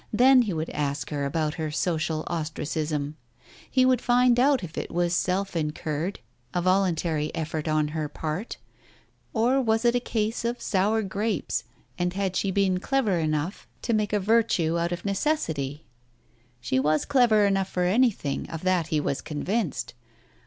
Then 0.11 0.41
he 0.41 0.51
would 0.53 0.71
ask 0.71 1.11
her 1.11 1.25
about 1.25 1.53
her 1.53 1.69
social 1.69 2.23
ostracism. 2.25 3.17
He 3.69 3.85
would 3.85 4.01
find 4.01 4.39
out 4.39 4.63
if 4.63 4.75
it 4.75 4.89
was 4.89 5.13
self 5.13 5.55
incurred, 5.55 6.21
a 6.55 6.61
voluntary 6.63 7.29
effort 7.35 7.67
on 7.67 7.89
her 7.89 8.09
part? 8.09 8.57
Or 9.31 9.61
was 9.61 9.85
it 9.85 9.93
a 9.93 9.99
case 9.99 10.43
of 10.43 10.59
sour 10.59 11.03
grapes, 11.03 11.65
and 11.99 12.13
had 12.13 12.35
she 12.35 12.49
been 12.49 12.79
clever 12.79 13.19
enough 13.19 13.67
to 13.83 13.93
make 13.93 14.11
a 14.11 14.19
virtue 14.19 14.71
Digitized 14.71 14.73
by 14.73 14.73
Google 14.73 14.73
THE 14.73 14.95
TIGER 14.95 15.13
SKIN 15.13 15.55
273 16.77 16.77
out 16.77 16.77
of 16.79 16.79
necessity? 16.79 16.79
She 16.79 16.79
was 16.79 17.05
clever 17.05 17.45
enough 17.45 17.69
for 17.69 17.83
anything, 17.83 18.49
of 18.49 18.63
that 18.63 18.87
he 18.87 18.99
was 18.99 19.21
convinced. 19.21 19.93